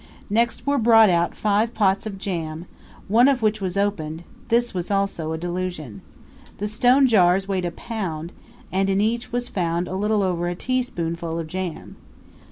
Next 0.31 0.65
were 0.65 0.79
brought 0.79 1.11
out 1.11 1.35
five 1.35 1.75
pots 1.75 2.07
of 2.07 2.17
jam, 2.17 2.65
one 3.07 3.27
of 3.27 3.43
which 3.43 3.61
was 3.61 3.77
opened 3.77 4.23
this 4.47 4.73
was 4.73 4.89
also 4.89 5.31
a 5.31 5.37
delusion. 5.37 6.01
The 6.57 6.67
stone 6.67 7.05
jars 7.05 7.47
weighed 7.47 7.65
a 7.65 7.71
pound, 7.71 8.31
and 8.71 8.89
in 8.89 8.99
each 8.99 9.31
was 9.31 9.47
found 9.47 9.87
a 9.87 9.93
little 9.93 10.23
over 10.23 10.47
a 10.49 10.55
tea 10.55 10.81
spoonful 10.81 11.37
of 11.37 11.45
jam. 11.45 11.97